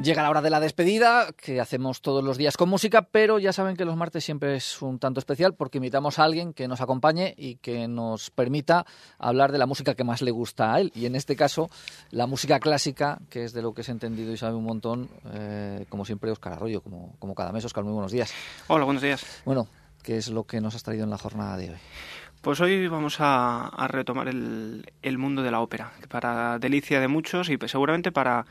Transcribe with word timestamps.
Llega 0.00 0.22
la 0.22 0.30
hora 0.30 0.42
de 0.42 0.50
la 0.50 0.60
despedida, 0.60 1.32
que 1.32 1.60
hacemos 1.60 2.02
todos 2.02 2.22
los 2.22 2.38
días 2.38 2.56
con 2.56 2.68
música, 2.68 3.02
pero 3.02 3.40
ya 3.40 3.52
saben 3.52 3.76
que 3.76 3.84
los 3.84 3.96
martes 3.96 4.24
siempre 4.24 4.54
es 4.54 4.80
un 4.80 5.00
tanto 5.00 5.18
especial 5.18 5.54
porque 5.54 5.78
invitamos 5.78 6.20
a 6.20 6.24
alguien 6.24 6.52
que 6.54 6.68
nos 6.68 6.80
acompañe 6.80 7.34
y 7.36 7.56
que 7.56 7.88
nos 7.88 8.30
permita 8.30 8.86
hablar 9.18 9.50
de 9.50 9.58
la 9.58 9.66
música 9.66 9.96
que 9.96 10.04
más 10.04 10.22
le 10.22 10.30
gusta 10.30 10.72
a 10.72 10.80
él. 10.80 10.92
Y 10.94 11.06
en 11.06 11.16
este 11.16 11.34
caso, 11.34 11.68
la 12.12 12.28
música 12.28 12.60
clásica, 12.60 13.18
que 13.28 13.42
es 13.42 13.52
de 13.52 13.60
lo 13.60 13.74
que 13.74 13.82
se 13.82 13.90
ha 13.90 13.94
entendido 13.94 14.32
y 14.32 14.36
sabe 14.36 14.54
un 14.54 14.62
montón, 14.62 15.10
eh, 15.32 15.84
como 15.88 16.04
siempre, 16.04 16.30
Oscar 16.30 16.52
Arroyo, 16.52 16.80
como, 16.80 17.16
como 17.18 17.34
cada 17.34 17.50
mes. 17.50 17.64
Oscar, 17.64 17.82
muy 17.82 17.92
buenos 17.92 18.12
días. 18.12 18.32
Hola, 18.68 18.84
buenos 18.84 19.02
días. 19.02 19.42
Bueno, 19.44 19.66
¿qué 20.04 20.16
es 20.16 20.28
lo 20.28 20.44
que 20.44 20.60
nos 20.60 20.76
has 20.76 20.84
traído 20.84 21.02
en 21.02 21.10
la 21.10 21.18
jornada 21.18 21.56
de 21.56 21.70
hoy? 21.70 21.76
Pues 22.40 22.60
hoy 22.60 22.86
vamos 22.86 23.16
a, 23.18 23.68
retomar 23.88 24.28
el, 24.28 24.92
el, 25.02 25.18
mundo 25.18 25.42
de 25.42 25.50
la 25.50 25.58
ópera, 25.58 25.90
que 26.00 26.06
para 26.06 26.60
delicia 26.60 27.00
de 27.00 27.08
muchos 27.08 27.50
y 27.50 27.56
pues 27.56 27.72
seguramente 27.72 28.12
para 28.12 28.46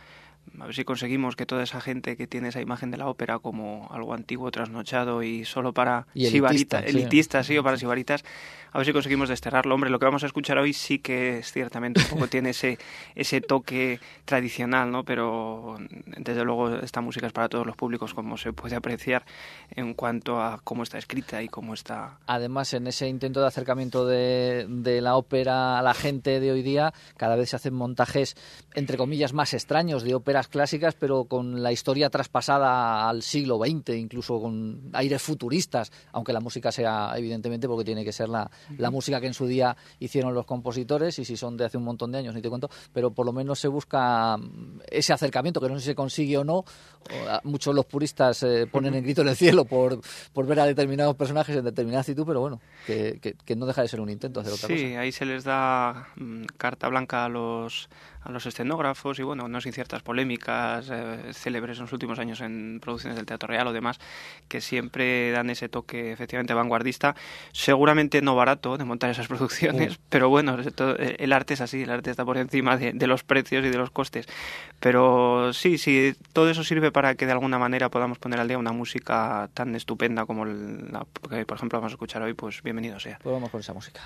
a 0.59 0.66
ver 0.66 0.75
si 0.75 0.84
conseguimos 0.84 1.36
que 1.36 1.45
toda 1.45 1.63
esa 1.63 1.82
gente 1.82 2.18
que 2.18 2.27
tiene 2.27 2.50
esa 2.50 2.61
imagen 2.61 2.91
de 2.91 2.98
la 2.98 3.07
ópera 3.07 3.40
como 3.40 3.88
algo 3.91 4.13
antiguo, 4.13 4.52
trasnochado 4.52 5.23
y 5.23 5.45
solo 5.45 5.73
para 5.73 6.08
y 6.13 6.26
elitista, 6.26 6.80
elitistas, 6.80 7.48
sí, 7.48 7.58
o 7.58 7.63
para 7.63 7.77
sibaritas, 7.77 8.23
a 8.72 8.77
ver 8.77 8.86
si 8.86 8.94
conseguimos 8.94 9.30
desterrarlo. 9.30 9.73
Hombre, 9.75 9.89
lo 9.89 9.99
que 9.99 10.05
vamos 10.05 10.23
a 10.23 10.27
escuchar 10.27 10.58
hoy 10.58 10.73
sí 10.73 10.99
que 10.99 11.39
es 11.39 11.52
ciertamente 11.52 12.02
un 12.02 12.08
poco 12.08 12.27
tiene 12.27 12.52
ese, 12.52 12.77
ese 13.16 13.41
toque 13.41 13.99
tradicional, 14.25 14.91
¿no? 14.91 15.03
Pero 15.03 15.77
desde 16.05 16.44
luego 16.44 16.75
esta 16.77 17.02
música 17.02 17.27
es 17.27 17.34
para 17.34 17.50
todos 17.50 17.66
los 17.66 17.75
públicos, 17.75 18.14
como 18.14 18.38
se 18.38 18.53
puede 18.53 18.75
apreciar 18.75 19.25
en 19.72 19.94
cuanto 19.94 20.41
a 20.41 20.59
cómo 20.64 20.84
está 20.84 20.98
escrita 20.98 21.41
y 21.41 21.48
cómo 21.48 21.73
está. 21.73 22.20
Además, 22.27 22.73
en 22.73 22.88
ese 22.88 23.08
intento 23.08 23.41
de 23.41 23.48
acercamiento 23.48 24.05
de, 24.05 24.66
de 24.67 25.02
la 25.02 25.16
ópera 25.16 25.80
a 25.80 25.81
la 25.81 25.94
gente 25.94 26.39
de 26.39 26.52
hoy 26.52 26.61
día, 26.61 26.94
cada 27.17 27.36
vez 27.36 27.50
se 27.50 27.55
hacen 27.55 27.73
montajes, 27.73 28.36
entre 28.75 28.98
comillas, 28.98 29.34
más 29.34 29.53
extraños 29.53 30.03
de 30.03 30.16
óperas 30.38 30.48
clásicas, 30.50 30.96
pero 30.96 31.26
con 31.26 31.64
la 31.64 31.72
historia 31.72 32.09
traspasada 32.09 33.09
al 33.09 33.23
siglo 33.23 33.58
XX, 33.58 33.95
incluso 33.95 34.40
con 34.40 34.91
aires 34.94 35.22
futuristas, 35.22 35.92
aunque 36.11 36.31
la 36.31 36.39
música 36.39 36.72
sea, 36.72 37.14
evidentemente, 37.16 37.67
porque 37.67 37.84
tiene 37.84 38.06
que 38.06 38.11
ser 38.11 38.30
la, 38.30 38.50
la 38.78 38.92
música 38.92 39.20
que 39.20 39.26
en 39.26 39.34
su 39.34 39.48
día 39.48 39.76
hicieron 40.00 40.36
los 40.36 40.45
compositores 40.45 41.17
y 41.17 41.26
si 41.26 41.36
son 41.38 41.58
de 41.58 41.66
hace 41.66 41.78
un 41.78 41.86
montón 41.86 42.11
de 42.11 42.20
años, 42.20 42.36
ni 42.36 42.42
te 42.42 42.50
cuento, 42.50 42.70
pero 42.94 43.09
por 43.09 43.26
lo 43.26 43.34
menos 43.34 43.59
se 43.59 43.67
busca 43.67 44.38
mm, 44.38 44.81
ese 44.92 45.14
acercamiento, 45.14 45.59
que 45.59 45.70
no 45.70 45.76
sé 45.76 45.81
si 45.81 45.86
se 45.88 45.95
consigue 45.95 46.38
o 46.38 46.44
no. 46.44 46.64
Muchos 47.44 47.73
los 47.73 47.86
puristas 47.86 48.44
eh, 48.44 48.67
ponen 48.70 48.94
el 48.94 49.02
grito 49.02 49.22
en 49.22 49.30
el 49.30 49.36
cielo 49.36 49.64
por, 49.66 50.02
por 50.33 50.45
ver 50.45 50.59
a 50.59 50.66
determinados 50.66 51.16
personajes 51.16 51.56
en 51.56 51.64
determinada 51.64 52.02
actitud, 52.02 52.26
pero 52.28 52.42
bueno, 52.42 52.59
que, 52.86 53.20
que, 53.22 53.56
no 53.56 53.66
deja 53.66 53.81
de 53.81 53.88
ser 53.88 54.02
un 54.02 54.09
intento 54.09 54.42
hacer 54.42 54.54
otra 54.54 54.67
cosa. 54.67 54.80
Sí, 54.80 54.95
ahí 54.95 55.11
se 55.11 55.26
les 55.26 55.45
da 55.45 56.09
mm, 56.17 56.44
carta 56.58 56.89
blanca 56.89 57.26
a 57.26 57.30
los 57.30 57.89
a 58.28 58.31
los 58.31 58.45
escenógrafos 58.45 59.20
y 59.20 59.23
bueno, 59.23 59.48
no 59.48 59.61
sin 59.61 59.72
ciertas 59.72 60.04
polémicas 60.04 60.27
eh, 60.30 61.33
célebres 61.33 61.78
en 61.78 61.83
los 61.83 61.94
últimos 61.94 62.20
años 62.20 62.42
en 62.42 62.80
producciones 62.81 63.16
del 63.16 63.25
Teatro 63.25 63.47
Real 63.47 63.67
o 63.67 63.73
demás, 63.73 64.00
que 64.47 64.61
siempre 64.61 65.31
dan 65.31 65.50
ese 65.50 65.70
toque 65.70 66.11
efectivamente 66.11 66.53
vanguardista, 66.53 67.16
seguramente 67.52 68.22
no 68.22 68.36
barato 68.36 68.78
de 68.78 68.86
montar 68.86 69.09
esas 69.09 69.28
producciones, 69.28 70.00
pero 70.09 70.30
bueno, 70.30 70.58
el 70.98 71.33
arte 71.33 71.53
es 71.53 71.61
así, 71.61 71.83
el 71.83 71.89
arte 71.89 72.11
está 72.11 72.25
por 72.25 72.38
encima 72.38 72.78
de, 72.78 73.08
los 73.08 73.23
precios 73.23 73.66
y 73.66 73.70
de 73.70 73.78
los 73.78 73.92
costes. 73.92 74.28
Pero 74.80 75.53
sí, 75.53 75.78
sí, 75.78 76.16
todo 76.33 76.50
eso 76.50 76.64
sirve 76.64 76.92
para 76.92 77.16
que 77.16 77.25
de 77.25 77.31
alguna 77.31 77.58
manera 77.58 77.89
podamos 77.89 78.20
poner 78.20 78.39
al 78.39 78.48
día 78.48 78.58
una 78.58 78.73
música 78.73 79.50
tan 79.53 79.75
estupenda 79.75 80.25
como 80.25 80.45
la 80.45 81.05
que, 81.30 81.45
por 81.45 81.58
ejemplo, 81.58 81.80
vamos 81.80 81.94
a 81.94 81.95
escuchar 81.95 82.22
hoy, 82.22 82.33
pues 82.33 82.61
bienvenido 82.64 83.00
sea. 83.00 83.20
Pues 83.22 83.33
vamos 83.33 83.50
con 83.50 83.61
esa 83.61 83.73
música. 83.73 84.02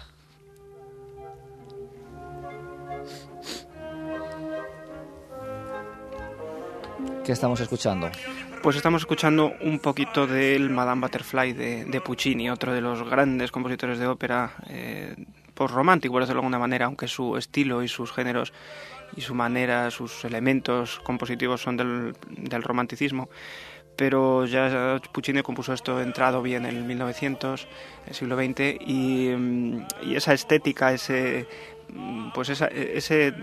¿Qué 7.26 7.32
estamos 7.32 7.60
escuchando? 7.60 8.10
Pues 8.62 8.76
estamos 8.76 9.02
escuchando 9.02 9.54
un 9.62 9.80
poquito 9.80 10.28
del 10.28 10.70
Madame 10.70 11.02
Butterfly 11.02 11.54
de, 11.54 12.02
Puccini, 12.02 12.50
otro 12.50 12.74
de 12.74 12.82
los 12.82 13.08
grandes 13.10 13.52
compositores 13.52 14.00
de 14.00 14.08
ópera 14.08 14.54
eh, 14.70 15.16
romántico 15.56 16.14
por 16.14 16.24
decirlo 16.24 16.42
de 16.42 16.46
alguna 16.46 16.60
manera, 16.60 16.86
aunque 16.86 17.08
su 17.08 17.38
estilo 17.38 17.84
y 17.84 17.88
sus 17.88 18.12
géneros 18.12 18.54
y 19.16 19.22
su 19.22 19.36
manera, 19.36 19.92
sus 19.92 20.24
elementos 20.26 21.00
compositivos 21.04 21.62
son 21.62 21.78
del, 21.78 22.16
del 22.30 22.64
romanticismo. 22.64 23.30
Pero 23.96 24.46
ya 24.46 25.00
Puccini 25.12 25.44
compuso 25.44 25.74
esto 25.74 26.02
entrado 26.02 26.42
bien 26.42 26.66
en 26.66 26.76
el 26.76 26.84
1900, 26.84 27.68
el 28.08 28.14
siglo 28.16 28.36
XX, 28.36 28.82
y, 28.82 29.30
y 30.04 30.16
esa 30.16 30.34
estética, 30.34 30.94
ese 30.94 31.48
pues 32.34 32.50
ese 32.50 33.34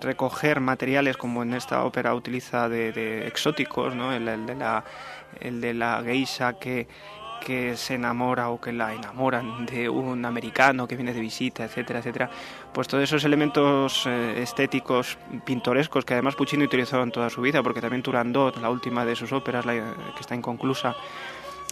recoger 0.00 0.60
materiales 0.60 1.16
como 1.16 1.42
en 1.42 1.54
esta 1.54 1.84
ópera 1.84 2.14
utiliza 2.14 2.68
de, 2.68 3.26
exóticos, 3.26 3.94
¿no? 3.94 4.12
el, 4.12 4.24
de 4.46 4.54
la, 4.54 4.84
el 5.40 5.60
de 5.60 5.74
la 5.74 6.02
geisha 6.04 6.54
que, 6.54 6.86
que 7.38 7.76
se 7.76 7.94
enamora 7.94 8.50
o 8.50 8.60
que 8.60 8.72
la 8.72 8.94
enamoran 8.94 9.66
de 9.66 9.88
un 9.88 10.24
americano 10.24 10.86
que 10.86 10.96
viene 10.96 11.12
de 11.12 11.20
visita, 11.20 11.64
etcétera, 11.64 12.00
etcétera, 12.00 12.30
pues 12.72 12.88
todos 12.88 13.04
esos 13.04 13.24
elementos 13.24 14.06
eh, 14.06 14.42
estéticos 14.42 15.18
pintorescos 15.44 16.04
que 16.04 16.14
además 16.14 16.34
Puccini 16.34 16.64
utilizó 16.64 17.02
en 17.02 17.10
toda 17.10 17.30
su 17.30 17.40
vida, 17.40 17.62
porque 17.62 17.80
también 17.80 18.02
Turandot, 18.02 18.56
la 18.60 18.70
última 18.70 19.04
de 19.04 19.16
sus 19.16 19.32
óperas, 19.32 19.64
la, 19.64 19.72
que 19.74 20.20
está 20.20 20.34
inconclusa, 20.34 20.94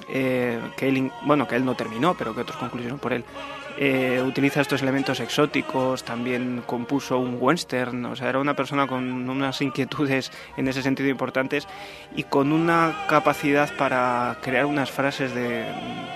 eh, 0.08 0.60
que 0.76 0.88
él, 0.88 1.10
bueno, 1.22 1.46
que 1.48 1.56
él 1.56 1.64
no 1.64 1.74
terminó, 1.74 2.14
pero 2.14 2.34
que 2.34 2.42
otros 2.42 2.58
concluyeron 2.58 2.98
por 2.98 3.12
él, 3.12 3.24
eh, 3.78 4.22
utiliza 4.26 4.62
estos 4.62 4.80
elementos 4.80 5.20
exóticos, 5.20 6.02
también 6.02 6.62
compuso 6.64 7.18
un 7.18 7.36
western, 7.38 8.06
o 8.06 8.16
sea, 8.16 8.30
era 8.30 8.38
una 8.38 8.56
persona 8.56 8.86
con 8.86 9.28
unas 9.28 9.60
inquietudes 9.60 10.32
en 10.56 10.66
ese 10.68 10.80
sentido 10.80 11.10
importantes 11.10 11.68
y 12.14 12.22
con 12.22 12.52
una 12.52 13.04
capacidad 13.06 13.70
para 13.76 14.38
crear 14.40 14.64
unas 14.64 14.90
frases 14.90 15.34
de, 15.34 15.66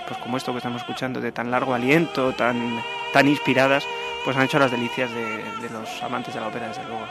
pues 0.07 0.19
como 0.21 0.37
esto 0.37 0.51
que 0.53 0.57
estamos 0.57 0.81
escuchando, 0.81 1.21
de 1.21 1.31
tan 1.31 1.51
largo 1.51 1.75
aliento, 1.75 2.33
tan, 2.33 2.81
tan 3.13 3.27
inspiradas, 3.27 3.85
pues 4.25 4.35
han 4.35 4.43
hecho 4.43 4.57
las 4.57 4.71
delicias 4.71 5.11
de, 5.11 5.43
de 5.61 5.69
los 5.71 6.01
amantes 6.01 6.33
de 6.33 6.39
la 6.39 6.47
ópera, 6.47 6.67
desde 6.67 6.83
luego. 6.85 7.05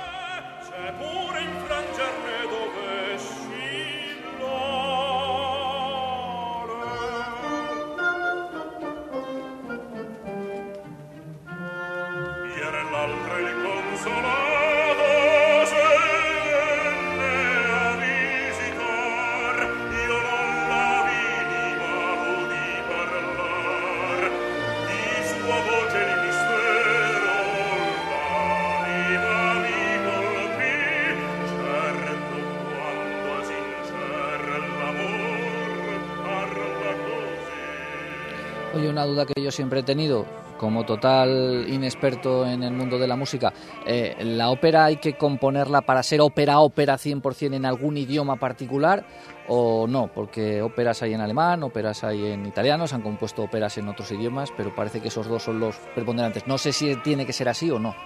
Oye, 38.73 38.89
una 38.89 39.05
duda 39.05 39.27
que 39.27 39.43
yo 39.43 39.51
siempre 39.51 39.81
he 39.81 39.83
tenido, 39.83 40.27
como 40.61 40.85
total 40.85 41.65
inexperto 41.71 42.47
en 42.47 42.63
el 42.63 42.75
mundo 42.75 42.99
de 42.99 43.09
la 43.09 43.17
música, 43.17 43.51
eh, 43.87 44.15
¿la 44.21 44.51
ópera 44.51 44.85
hay 44.85 44.97
que 44.97 45.15
componerla 45.15 45.81
para 45.81 46.03
ser 46.03 46.21
ópera, 46.21 46.61
ópera 46.61 46.99
100% 46.99 47.55
en 47.55 47.65
algún 47.65 47.97
idioma 47.97 48.37
particular 48.37 49.07
o 49.53 49.89
no? 49.89 50.07
Porque 50.07 50.63
óperas 50.63 51.03
hay 51.03 51.15
en 51.15 51.21
alemán, 51.21 51.65
óperas 51.65 52.05
hay 52.05 52.27
en 52.33 52.47
italiano, 52.47 52.87
se 52.87 52.95
han 52.95 53.03
compuesto 53.03 53.43
óperas 53.43 53.77
en 53.79 53.89
otros 53.89 54.13
idiomas, 54.13 54.53
pero 54.57 54.73
parece 54.73 55.01
que 55.01 55.09
esos 55.09 55.27
dos 55.27 55.43
son 55.43 55.59
los 55.59 55.75
preponderantes. 55.95 56.47
No 56.47 56.57
sé 56.57 56.73
si 56.73 56.95
tiene 56.97 57.27
que 57.27 57.33
ser 57.33 57.49
así 57.49 57.69
o 57.69 57.81
no. 57.81 57.97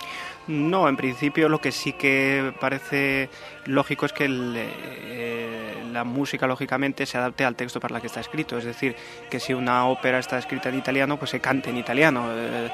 No, 0.49 0.88
en 0.88 0.97
principio 0.97 1.50
lo 1.50 1.60
que 1.60 1.71
sí 1.71 1.93
que 1.93 2.55
parece 2.60 3.28
lógico 3.66 4.06
es 4.06 4.15
que 4.15 4.27
eh, 4.27 5.84
la 5.93 6.05
música, 6.05 6.46
lógicamente, 6.46 7.05
se 7.05 7.19
adapte 7.19 7.44
al 7.44 7.56
texto 7.56 7.79
para 7.79 7.97
el 7.97 8.00
que 8.00 8.06
está 8.06 8.20
escrito. 8.20 8.56
Es 8.56 8.64
decir, 8.64 8.97
que 9.29 9.38
si 9.38 9.52
una 9.52 9.87
ópera 9.87 10.19
está 10.19 10.38
escrita 10.38 10.70
en 10.70 10.79
italiano, 10.79 11.19
pues 11.19 11.31
se 11.31 11.40
cante 11.40 11.69
en 11.69 11.76
italiano. 11.76 12.26
Eh, 12.31 12.70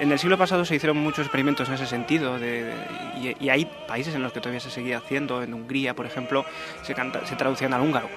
en 0.00 0.12
el 0.12 0.18
siglo 0.18 0.38
pasado 0.38 0.64
se 0.64 0.74
hicieron 0.74 0.96
muchos 0.96 1.26
experimentos 1.26 1.68
en 1.68 1.74
ese 1.74 1.86
sentido, 1.86 2.38
y, 2.38 3.48
hay 3.48 3.64
países 3.86 4.14
en 4.14 4.22
los 4.22 4.32
que 4.32 4.40
todavía 4.40 4.60
se 4.60 4.70
seguía 4.70 4.98
haciendo. 4.98 5.42
En 5.42 5.54
Hungría, 5.54 5.94
por 5.94 6.06
ejemplo, 6.06 6.44
se, 6.82 6.94
canta, 6.94 7.26
se 7.26 7.36
traducían 7.36 7.72
al 7.74 7.82
húngaro. 7.82 8.08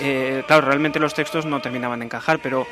Eh, 0.00 0.42
claro, 0.46 0.66
realmente 0.66 0.98
los 0.98 1.14
textos 1.14 1.44
no 1.46 1.60
terminaban 1.60 1.98
de 2.00 2.06
encajar, 2.06 2.38
pero 2.42 2.66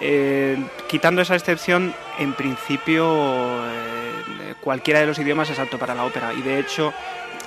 eh, 0.00 0.56
quitando 0.88 1.22
esa 1.22 1.34
excepción, 1.34 1.94
en 2.18 2.34
principio 2.34 3.62
cualquiera 4.66 4.98
de 4.98 5.06
los 5.06 5.18
idiomas 5.20 5.48
es 5.48 5.60
apto 5.60 5.78
para 5.78 5.94
la 5.94 6.04
ópera. 6.04 6.32
Y 6.32 6.42
de 6.42 6.58
hecho, 6.58 6.92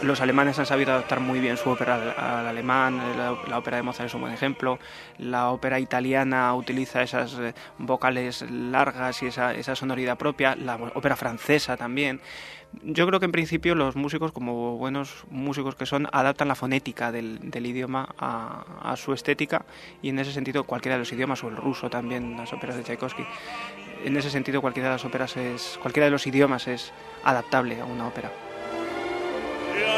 Los 0.01 0.21
alemanes 0.21 0.57
han 0.57 0.65
sabido 0.65 0.93
adaptar 0.93 1.19
muy 1.19 1.41
bien 1.41 1.57
su 1.57 1.69
ópera 1.69 1.95
al, 1.95 2.47
alemán, 2.47 3.01
la, 3.17 3.57
ópera 3.57 3.77
de 3.77 3.83
Mozart 3.83 4.07
es 4.07 4.13
un 4.13 4.21
buen 4.21 4.33
ejemplo, 4.33 4.79
la 5.17 5.49
ópera 5.49 5.77
italiana 5.77 6.53
utiliza 6.55 7.03
esas 7.03 7.33
eh, 7.33 7.53
vocales 7.77 8.49
largas 8.49 9.21
y 9.23 9.27
esa, 9.27 9.53
esa 9.53 9.75
sonoridad 9.75 10.17
propia, 10.17 10.55
la 10.55 10.75
ópera 10.75 11.17
francesa 11.17 11.75
también. 11.75 12.21
Yo 12.83 13.07
creo 13.07 13.19
que 13.19 13.25
en 13.25 13.31
principio 13.31 13.75
los 13.75 13.95
músicos, 13.95 14.31
como 14.31 14.77
buenos 14.77 15.25
músicos 15.29 15.75
que 15.75 15.85
son, 15.85 16.07
adaptan 16.13 16.47
la 16.47 16.55
fonética 16.55 17.11
del, 17.11 17.65
idioma 17.65 18.15
a, 18.17 18.95
su 18.95 19.11
estética 19.11 19.65
y 20.01 20.09
en 20.09 20.19
ese 20.19 20.31
sentido 20.31 20.63
cualquiera 20.63 20.95
de 20.95 20.99
los 20.99 21.11
idiomas, 21.11 21.43
o 21.43 21.49
el 21.49 21.57
ruso 21.57 21.89
también, 21.89 22.37
las 22.37 22.53
óperas 22.53 22.77
de 22.77 22.83
Tchaikovsky, 22.83 23.25
en 24.05 24.15
ese 24.15 24.29
sentido 24.29 24.61
cualquiera 24.61 24.89
de 24.89 24.95
las 24.95 25.05
óperas 25.05 25.35
es, 25.35 25.77
cualquiera 25.81 26.05
de 26.05 26.11
los 26.11 26.25
idiomas 26.25 26.67
es 26.67 26.93
adaptable 27.23 27.81
a 27.81 27.85
una 27.85 28.07
ópera. 28.07 28.31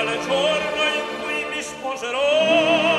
al 0.09 0.19
giorno 0.25 0.83
in 0.95 1.21
cui 1.21 1.56
mi 1.56 1.62
sposerò 1.62 2.90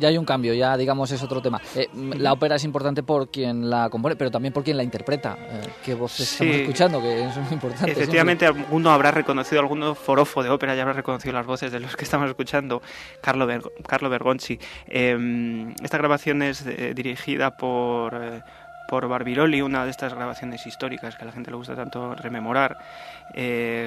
ya 0.00 0.08
hay 0.08 0.18
un 0.18 0.24
cambio, 0.24 0.54
ya 0.54 0.76
digamos 0.76 1.10
es 1.12 1.22
otro 1.22 1.40
tema. 1.40 1.60
Eh, 1.76 1.88
la 1.94 2.32
ópera 2.32 2.56
es 2.56 2.64
importante 2.64 3.02
por 3.02 3.30
quien 3.30 3.68
la 3.70 3.88
compone, 3.90 4.16
pero 4.16 4.30
también 4.30 4.52
por 4.52 4.64
quien 4.64 4.76
la 4.76 4.82
interpreta. 4.82 5.36
Eh, 5.38 5.68
¿Qué 5.84 5.94
voces 5.94 6.32
estamos 6.32 6.56
escuchando? 6.56 7.00
Que 7.00 7.24
es 7.26 7.36
muy 7.36 7.52
importante. 7.52 7.92
Efectivamente, 7.92 8.46
alguno 8.46 8.90
habrá 8.90 9.10
reconocido, 9.10 9.60
alguno 9.60 9.94
forofo 9.94 10.42
de 10.42 10.50
ópera 10.50 10.74
ya 10.74 10.82
habrá 10.82 10.94
reconocido 10.94 11.34
las 11.34 11.46
voces 11.46 11.70
de 11.70 11.80
los 11.80 11.94
que 11.96 12.04
estamos 12.04 12.28
escuchando, 12.28 12.82
Carlo, 13.20 13.46
Carlo 13.86 14.10
Bergonzi. 14.10 14.58
Em, 14.86 15.74
esta 15.82 15.98
grabación 15.98 16.42
es 16.42 16.64
eh, 16.66 16.92
dirigida 16.94 17.56
por 17.56 18.42
por 18.88 19.06
Barbirolli, 19.06 19.62
una 19.62 19.84
de 19.84 19.90
estas 19.92 20.14
grabaciones 20.14 20.66
históricas 20.66 21.14
que 21.14 21.22
a 21.22 21.26
la 21.26 21.30
gente 21.30 21.52
le 21.52 21.56
gusta 21.56 21.76
tanto 21.76 22.16
rememorar, 22.16 22.76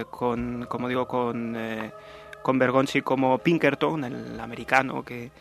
con, 0.09 0.65
como 0.69 0.87
digo, 0.87 1.09
con 1.09 1.57
con 2.43 2.59
Bergonzi 2.59 3.01
como 3.01 3.39
Pinkerton, 3.39 4.03
el 4.03 4.39
americano 4.39 5.03
que, 5.03 5.31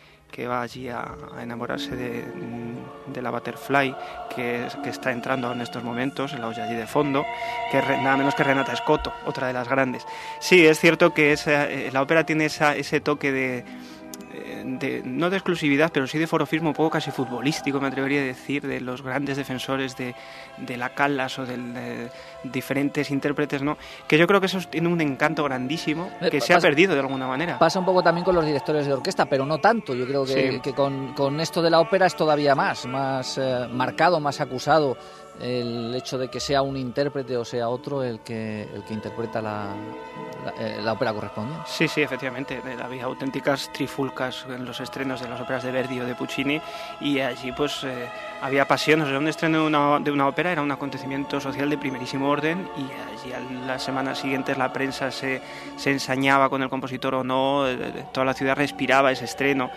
va 0.47 0.61
allí 0.61 0.89
a, 0.89 1.15
enamorarse 1.41 1.95
de, 1.95 3.21
la 3.21 3.29
Butterfly, 3.31 3.95
que, 4.35 4.67
que, 4.83 4.89
está 4.89 5.11
entrando 5.11 5.51
en 5.51 5.61
estos 5.61 5.83
momentos, 5.83 6.33
la 6.33 6.47
olla 6.47 6.65
allí 6.65 6.75
de 6.75 6.87
fondo, 6.87 7.23
que 7.71 7.77
nada 7.77 8.17
menos 8.17 8.35
que 8.35 8.43
Renata 8.43 8.75
Scotto, 8.75 9.13
otra 9.25 9.47
de 9.47 9.53
las 9.53 9.69
grandes. 9.69 10.05
Sí, 10.39 10.65
es 10.65 10.79
cierto 10.79 11.13
que 11.13 11.31
esa, 11.31 11.69
eh, 11.69 11.89
la 11.93 12.01
ópera 12.01 12.25
tiene 12.25 12.45
ese 12.45 12.99
toque 13.01 13.31
de 13.31 13.63
no 14.63 15.29
de 15.29 15.37
exclusividad, 15.37 15.91
pero 15.93 16.07
sí 16.07 16.17
de 16.17 16.27
forofismo 16.27 16.69
un 16.69 16.75
poco 16.75 16.89
casi 16.89 17.11
futbolístico, 17.11 17.79
me 17.79 17.87
atrevería 17.87 18.21
a 18.21 18.23
decir, 18.23 18.65
de 18.65 18.81
los 18.81 19.01
grandes 19.01 19.37
defensores 19.37 19.95
de, 19.97 20.15
de 20.57 20.77
la 20.77 20.89
Callas 20.89 21.39
o 21.39 21.45
de, 21.45 22.09
diferentes 22.43 23.11
intérpretes, 23.11 23.61
¿no? 23.61 23.77
Que 24.07 24.17
yo 24.17 24.27
creo 24.27 24.39
que 24.39 24.47
eso 24.47 24.59
tiene 24.69 24.87
un 24.87 25.01
encanto 25.01 25.43
grandísimo 25.43 26.11
eh, 26.21 26.29
que 26.29 26.41
se 26.41 26.53
ha 26.53 26.59
perdido 26.59 26.93
de 26.93 26.99
alguna 26.99 27.27
manera. 27.27 27.59
Pasa 27.59 27.79
un 27.79 27.85
poco 27.85 28.03
también 28.03 28.25
con 28.25 28.35
los 28.35 28.45
directores 28.45 28.85
de 28.85 28.93
orquesta, 28.93 29.25
pero 29.25 29.45
no 29.45 29.59
tanto. 29.59 29.93
Yo 29.93 30.05
creo 30.05 30.25
que, 30.25 30.59
que 30.61 30.73
con, 30.73 31.13
con, 31.13 31.39
esto 31.39 31.61
de 31.61 31.69
la 31.69 31.79
ópera 31.79 32.05
es 32.05 32.15
todavía 32.15 32.55
más, 32.55 32.85
más 32.85 33.37
eh, 33.37 33.67
marcado, 33.71 34.19
más 34.19 34.41
acusado 34.41 34.97
el 35.39 35.93
hecho 35.95 36.17
de 36.17 36.29
que 36.29 36.39
sea 36.39 36.61
un 36.61 36.77
intérprete 36.77 37.37
o 37.37 37.45
sea 37.45 37.69
otro 37.69 38.03
el 38.03 38.19
que, 38.19 38.63
el 38.73 38.83
que 38.83 38.93
interpreta 38.93 39.41
la, 39.41 39.73
eh, 40.59 40.79
la, 40.83 40.93
ópera 40.93 41.13
correspondiente. 41.13 41.63
Sí, 41.67 41.87
sí, 41.87 42.01
efectivamente. 42.01 42.61
Había 42.81 43.05
auténticas 43.05 43.71
trifulcas 43.71 44.45
en 44.49 44.65
los 44.65 44.79
estrenos 44.79 45.21
de 45.21 45.29
las 45.29 45.39
óperas 45.39 45.63
de 45.63 45.71
Verdi 45.71 45.99
o 45.99 46.05
de 46.05 46.15
Puccini 46.15 46.61
y 47.01 47.19
allí 47.19 47.51
pues 47.51 47.83
eh, 47.83 48.09
había 48.41 48.67
pasión. 48.67 49.01
O 49.01 49.07
sea, 49.07 49.17
un 49.17 49.27
estreno 49.27 49.61
de 49.61 49.67
una, 49.67 49.99
de 49.99 50.11
una, 50.11 50.27
ópera 50.27 50.51
era 50.51 50.61
un 50.61 50.71
acontecimiento 50.71 51.39
social 51.39 51.69
de 51.69 51.77
primerísimo 51.77 52.29
orden 52.29 52.67
y 52.77 52.83
allí 52.83 53.33
a 53.33 53.39
las 53.65 53.83
semanas 53.83 54.19
siguientes 54.19 54.57
la 54.57 54.71
prensa 54.71 55.11
se, 55.11 55.41
se 55.77 55.91
ensañaba 55.91 56.49
con 56.49 56.61
el 56.61 56.69
compositor 56.69 57.15
o 57.15 57.23
no, 57.23 57.67
eh, 57.67 58.05
toda 58.11 58.25
la 58.25 58.33
ciudad 58.33 58.55
respiraba 58.55 59.11
ese 59.11 59.25
estreno. 59.25 59.69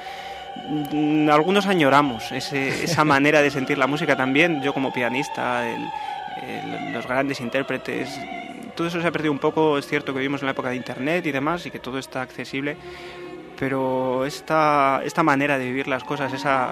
Mm, 0.69 1.29
algunos 1.31 1.67
añoramos 1.67 2.32
esa 2.32 3.05
manera 3.05 3.43
de 3.43 3.50
sentir 3.50 3.79
la 3.79 3.87
música 3.87 4.17
también, 4.17 4.62
yo 4.62 4.73
como 4.73 4.93
pianista, 4.93 5.64
los 6.93 7.06
grandes 7.06 7.41
intérpretes, 7.41 8.19
todo 8.75 8.88
eso 8.88 9.00
se 9.00 9.06
ha 9.06 9.12
perdido 9.12 9.32
un 9.32 9.38
poco, 9.38 9.79
es 9.79 9.87
cierto 9.87 10.12
que 10.12 10.19
vivimos 10.19 10.43
en 10.43 10.47
la 10.47 10.53
época 10.53 10.70
de 10.70 10.76
Internet 10.76 11.25
y 11.26 11.32
demás 11.32 11.64
y 11.67 11.70
que 11.70 11.79
todo 11.79 11.99
está 11.99 12.23
accesible, 12.23 12.76
pero 13.58 14.26
esta, 14.26 15.00
esta 15.05 15.23
manera 15.23 15.58
de 15.58 15.64
vivir 15.64 15.88
las 15.88 16.05
cosas, 16.05 16.32
esa, 16.32 16.70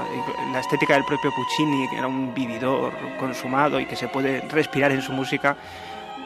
la 0.53 0.61
estética 0.61 0.95
del 0.95 1.05
propio 1.05 1.31
Puccini, 1.31 1.89
que 1.89 1.97
era 1.97 2.07
un 2.07 2.35
vividor 2.35 2.93
consumado 3.19 3.81
y 3.81 3.87
que 3.87 3.97
se 3.97 4.09
puede 4.09 4.43
respirar 4.43 4.93
en 4.93 5.03
su 5.03 5.13
música, 5.13 5.57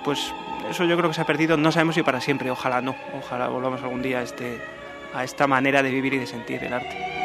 pues 0.05 0.33
eso 0.71 0.85
yo 0.85 0.97
creo 0.97 1.11
que 1.11 1.15
se 1.15 1.21
ha 1.21 1.27
perdido, 1.27 1.57
no 1.57 1.71
sabemos 1.71 1.95
si 1.95 2.03
para 2.03 2.21
siempre, 2.21 2.51
ojalá 2.51 2.81
no, 2.81 2.97
ojalá 3.17 3.49
volvamos 3.49 3.83
algún 3.83 4.03
día 4.03 4.19
a, 4.19 4.23
este, 4.23 4.59
a 5.15 5.23
esta 5.23 5.47
manera 5.47 5.83
de 5.83 5.91
vivir 5.91 6.15
y 6.15 6.19
de 6.19 6.27
sentir 6.27 6.65
el 6.65 6.73
arte. 6.73 7.18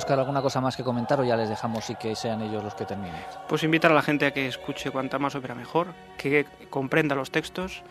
Oscar, 0.00 0.18
¿alguna 0.18 0.40
cosa 0.40 0.62
más 0.62 0.78
que 0.78 0.82
comentar 0.82 1.20
o 1.20 1.24
ya 1.24 1.36
les 1.36 1.50
dejamos 1.50 1.90
y 1.90 1.94
que 1.94 2.16
sean 2.16 2.40
ellos 2.40 2.64
los 2.64 2.74
que 2.74 2.86
terminen? 2.86 3.20
Pues 3.46 3.62
invitar 3.64 3.90
a 3.90 3.94
la 3.94 4.00
gente 4.00 4.24
a 4.24 4.30
que 4.30 4.46
escuche 4.46 4.90
cuanta 4.90 5.18
más 5.18 5.34
ópera 5.34 5.54
mejor, 5.54 5.88
que 6.16 6.46
comprenda 6.70 7.14
los 7.14 7.30
textos 7.30 7.82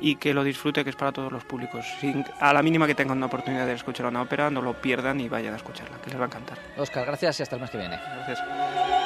y 0.00 0.14
que 0.14 0.32
lo 0.32 0.44
disfrute, 0.44 0.84
que 0.84 0.90
es 0.90 0.96
para 0.96 1.10
todos 1.10 1.32
los 1.32 1.44
públicos. 1.44 1.84
a 2.38 2.52
la 2.52 2.62
mínima 2.62 2.86
que 2.86 2.94
tengan 2.94 3.16
una 3.16 3.26
oportunidad 3.26 3.66
de 3.66 3.72
escuchar 3.72 4.06
una 4.06 4.22
ópera, 4.22 4.48
no 4.48 4.62
lo 4.62 4.74
pierdan 4.74 5.18
y 5.18 5.28
vayan 5.28 5.54
a 5.54 5.56
escucharla, 5.56 5.96
que 5.98 6.10
les 6.10 6.20
va 6.20 6.24
a 6.24 6.26
encantar. 6.28 6.56
Oscar, 6.76 7.04
gracias 7.04 7.40
y 7.40 7.42
hasta 7.42 7.56
el 7.56 7.62
mes 7.62 7.70
que 7.70 7.78
viene. 7.78 7.98
Gracias. 7.98 8.99